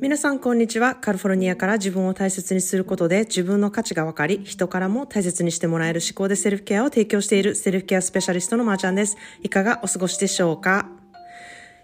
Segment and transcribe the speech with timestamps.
[0.00, 0.94] 皆さんこんにちは。
[0.94, 9.16] カルフォルニアから自分を大切にすることで自分の価値が分かり、人からも大切にしてもらえる思考でセルフケアを提供しているセルフケアスペシャリストのまーちゃんです。
[9.42, 10.88] いかがお過ごしでしょうか？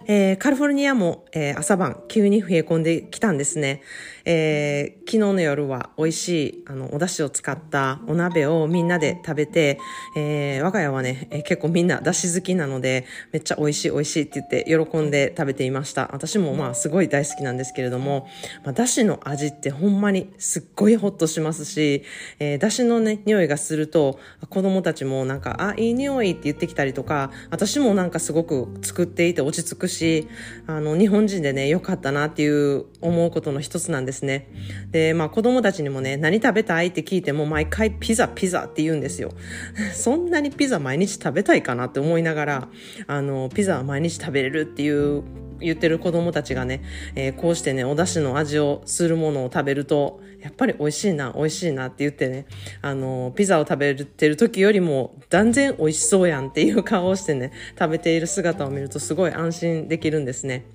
[0.07, 3.83] えー、カルフォルニアも、えー、朝晩急に冷え込んできたんですね。
[4.25, 9.79] えー、昨日の夜は美味しい、あの、お出汁を使ったお鍋をみんなで食べて、
[10.17, 16.09] えー、我が家はね、えー、結構みんな出汁好きなので、めっちゃ美味しい美味しいって言って喜んで食べていました。
[16.13, 18.27] 私もまあすごい大好きなんですけれども、
[18.65, 22.03] まあ、出汁の味ってほんまにすっごいホッとしますし、
[22.39, 30.29] えー、出汁のね、匂いがすると、子供たちもなんか、あ、いい匂いって言ってきたりとか、私もなんかすごく作っていて落ち着くし、
[30.67, 34.49] あの、日本人でね、良かったなっていう思うことの一つなんですですね。
[34.91, 36.89] で、まあ子供たちにもね、何食べたい？
[36.89, 39.33] って聞いても毎回ピザピザって言うんですよ。
[39.93, 42.69] そんなにピザ毎日食べたいかなって思いながら、
[43.07, 45.23] あの、ピザは毎日食べれるっていう
[45.61, 46.83] 言ってる子供たちがね、
[47.15, 52.47] えー、こうしてね、お出汁の味をするものを食べると、やっぱり美味しいな、美味しいなって言ってね、
[52.83, 60.67] あの、ピザを食べてる時よりも断然美味しそうやんっていう顔をしてね、食べている姿を見るとすごい安心できるんですね。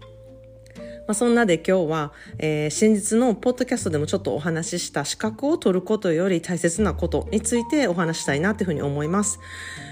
[1.10, 9.40] まあ、そんなで今日は、えー、先日のポッドキャストでもちょっとお話しした資格を取ることより大切なことについてお話したいなというふうに思います。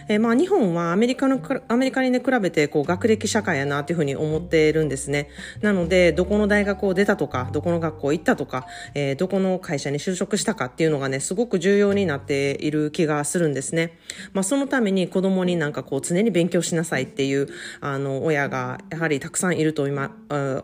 [0.09, 5.29] えー、まあ日本はアメリカの、アメリカにね、比べてこう学歴社会やなというふうに思っているんですね。
[5.61, 13.97] なので、どこの大学を出たとか、どこの学校行ったとか、えー、どこの会社に就職したかっていうのがね、すごく重要になっている気がするんですね。
[14.33, 17.47] まあそのために子供になんかこう常に勉強しなさいっていう、
[17.81, 20.15] あの、親がやはりたくさんいると今、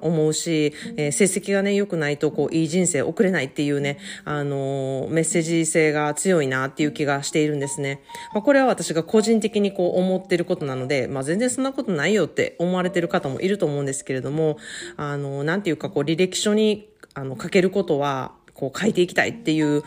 [0.02, 8.02] 思うし、しえー、成績がね、良くないとこういい人生送れないっていうね、あの、メッセージ性が強いなっていう気がしているんですね。
[8.33, 14.58] まあこれは私が個人的にこう思ってることなので、まあ全然そんなことないよって思われてる方もいると思うんですけれども、
[14.97, 19.83] あの、なんていうかこう履歴書にあの書けることは、こう書いていきたいっていう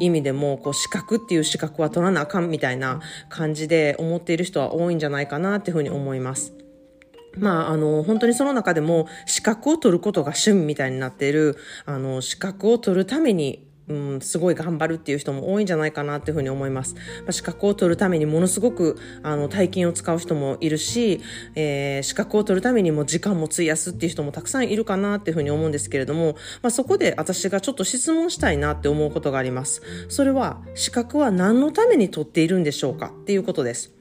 [0.00, 6.67] 意味でも、こう資格っていう資格は取らなあかんみたいな感じで思っている人は多いんじゃないかなっていうふうに思います。
[7.38, 11.56] まあ、あの、本当にその中でも資格を取ることが趣味みたいになっている、
[11.86, 16.94] あの、資格を取るためにうん、すごい頑張るっていう人も多いんじゃないかなっていうふうに思います。
[16.94, 21.20] まあ、資格を取るためにものすごくあの大金を使う人もいるし、
[21.54, 29.82] えー、資格を取るためにも時間も費やすっていう人もたくさんいるかなっていうふうに思うんですけれども、まあ、そこで私がちょっと質問したいなって思うことがあります。
[30.08, 33.92] それは資格は何のために取っているんでしょうかっていうことです。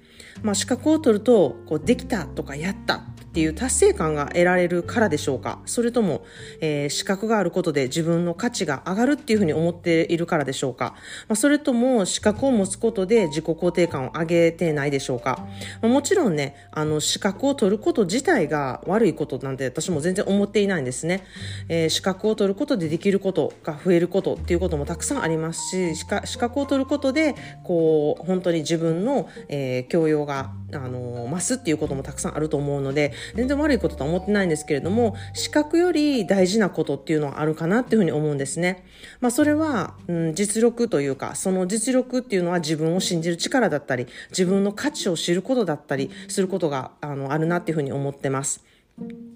[0.44, 3.04] まあ、資格を取るとこうできたとかやった
[3.38, 5.60] っていう達成感が得られるからでしょうか？
[5.68, 6.26] それとも、
[6.60, 10.96] えー、資格があることで自分の価値が上がるっていうふうに思っているからでしょうか、
[11.28, 15.46] まあ、それとも資格を持つことで自己肯定感を上げてないでしょうか、
[15.84, 21.24] まあ、もちろんねあの資格を取ること自体が悪いことなんて私も全然思っていないんですね、
[21.70, 38.86] えー、資格を取ることでできることが増えることっていうこともたくさんありますし資格を取ることでこう本当に自分の、えー、教養があの増すっていうこともたくさんあると思うので全然悪いこととは思ってないんですけれども資格より大事なことっていうのはあるかなっていうふうに思うんですね。
[39.20, 48.64] まあ、それは、うん、実力というかその実力っていうのは自分を信じる力だったり自分の価値を知ることだったりすることがあのあるなっていうふうに思ってます。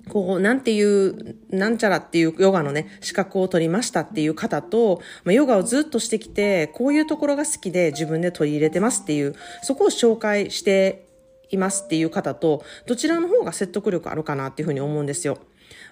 [0.09, 11.10] こう、なんていう、なんちゃらっていうヨガのね、資格を取りましたっていう方と、まあ、ヨガをずっとしてきて、こういうところが好きで自分で取り入れてますっていう、そこを紹介して
[11.51, 15.37] いますっていう方と、どちらの方が説得力あるかなっていうふうに思うんですよ。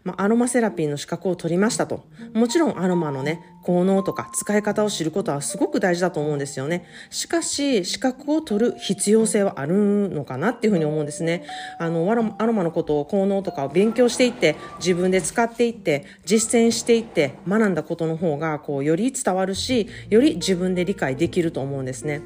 [0.03, 2.05] まあ、アロマセラピーの資格を取りましたと。
[2.33, 6.85] もちろんアロマのね、効能とか使い方を知ることはすごく大事だと思うんですよね。
[7.09, 11.45] しかし、資格を取る必要性はあるのかなっていうふうに思うんですね。
[11.77, 22.21] あの、アロマのことを効能とかを勉強していって、自分で使っていって、実践していって、学んだことの方が、こう、より伝わるし、より自分で理解できると思うんですね。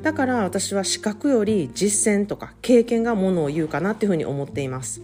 [0.00, 5.02] だから私は資格より実践とか経験がものを言うかなっていうふうに思っています。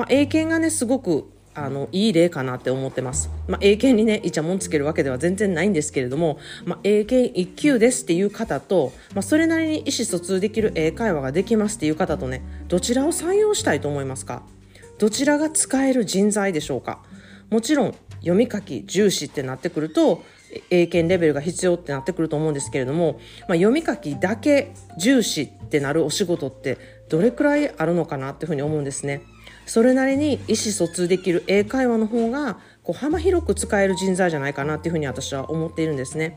[0.00, 3.28] まあ、英検がね、すごくあのいい例かなって思ってます。
[3.46, 14.42] まあ、英検にね、イチャモンつけるわけでは全然ないんですけれども、まあ、英検1級ですっていう方と、まあ、それなりに意思疎通できる英会話ができますっていう方とね、どちらを採用したいと思いますか？
[14.98, 17.02] どちらが使える人材でしょうか？
[17.50, 20.22] もちろん、読み書き重視ってなってくると、
[20.70, 26.78] 英検レベルが必要ってなってくると思うんですけれども、まあ、読み書きだけ重視ってなるお仕事って
[27.10, 29.20] どれくらいあるのかなっていうふうに思うんですね。
[29.70, 36.36] それなりに意思疎通できる英会話の方がこう幅広く使える人材じゃないかなっていうふうに私は思っているんですね。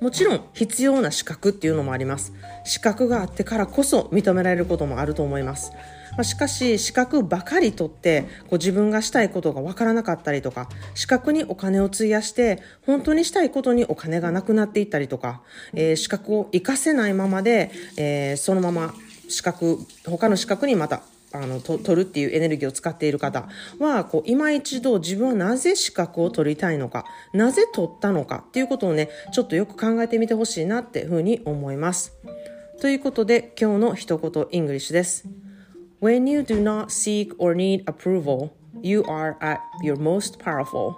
[0.00, 2.32] もちろん必要な資格っていうのもあります。
[2.64, 5.72] 資格があってからこそ認められることもあると思います。
[6.12, 15.42] まあ、しかし資格ばかり取ってこう自分がしたいことがわからなかったりとか資格にお金を費やして本当にしたいことにお金がなくなっていったりとか、
[15.74, 18.94] えー、資格を活かせないままで、えー、そのまま
[19.28, 21.02] 資格他の資格にまた
[21.32, 23.48] あのと取るっていうエネルギーを使っている方
[23.78, 32.12] はこう今一度自分はなぜ資格を取りたいのかなぜ取ったのかっていうことをねちょっとよく考えてみてほしいなっていうふうに思います。
[32.80, 35.28] ということで今日の一言イングリッシュです。
[36.00, 38.50] When you do not seek or need approval,
[38.82, 40.94] you are at your most powerful.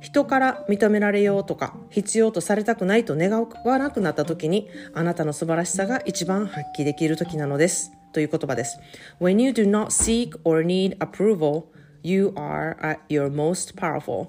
[0.00, 3.30] 人から認められようとか必要とされたくないと願
[3.64, 7.92] わなくなった時にあなたの素晴らしさが一番発揮できる時なのです。
[8.12, 8.78] という言葉です。
[9.20, 11.64] When you do not seek or need approval,
[12.02, 14.28] you are at your most powerful.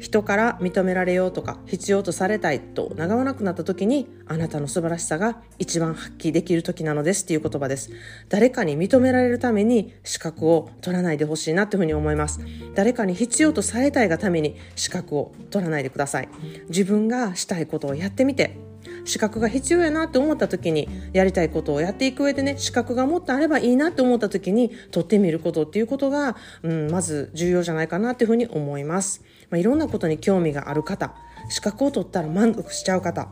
[0.00, 7.90] 人から認められようとか必要とされたいと願わなくなった時にあなたの素晴らしさが一番発揮できる時なのですっていう言葉です
[8.28, 12.40] 誰かに認められるために資格を取らないでほしいなっていうふうに思います
[12.74, 16.28] 誰かに必要とされたいがために資格を取らないでください
[16.68, 18.65] 自分がしたいことをやってみて
[19.04, 31.14] 資格が必要やなって思った時にやりたいことをやっていく上でね資格がもっとあればいいなって思った時に取ってみることっていうことが、うん、まず重要じゃないかなっていうふうに思います、まあ、いろんなことに興味がある方
[31.48, 33.28] 資格を取ったら満足しちゃう方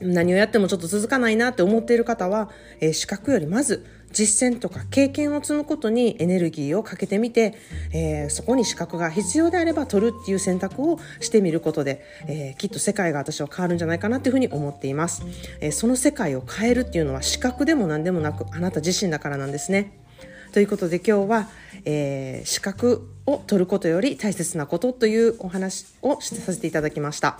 [0.00, 2.50] 何をやってもちょっと続かないなって思っている方は、
[2.80, 7.54] えー、資格よりまず実践とか経験を積むことにエネルギーをかけてみて、
[7.92, 15.22] えー、そこに資格が必要であれば取るっていう選択をしてみることで、えー、きっと世界が私は変わるんじゃないかなっていうふうに思っています、
[15.60, 19.92] えー、その世界を変えるっていうのは資格でも何でもなくあなた自身だからなんですね。
[20.52, 21.48] ということで今日は、
[21.84, 27.38] えー、資格を取ることより大切なことというお話をさせていただきました、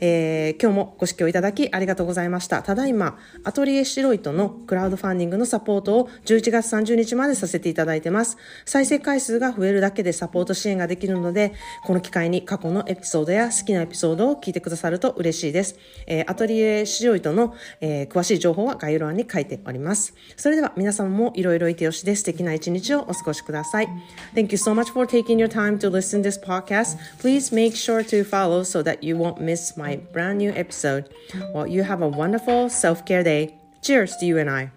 [0.00, 2.62] えー、今日もご視聴いただきありがとうございました。
[2.62, 8.36] ただいまアトリエシロイトのクラウドファンディングのサポートを11月30日までさせていただいてます。
[8.64, 11.54] 再生回数が増えるだけでサポート支援ができるので
[11.84, 20.14] この機会に過去のエピソードや好きなエピソードを聞いてくださると嬉しいです、えー、アトリエシロイトの、えー、詳しい情報は概要欄に書いております。
[20.36, 23.88] それでは皆様もいろいろいてよしで素敵な一日をお過ごしください。
[24.34, 26.98] Thank you so much for taking your time to listen to this podcast.
[27.18, 31.12] Please make sure to follow so that you won't miss my brand new episode.
[31.52, 33.54] Well, you have a wonderful self care day.
[33.82, 34.70] Cheers to you and I.